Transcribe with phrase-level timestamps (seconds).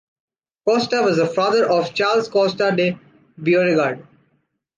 [0.65, 2.97] Costa was the father of Charles Costa de
[3.39, 4.03] Beauregard.